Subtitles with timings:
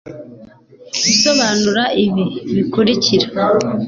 [1.03, 3.25] gusobanura ibi bikurikira